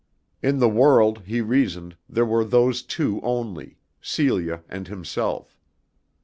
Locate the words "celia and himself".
4.01-5.55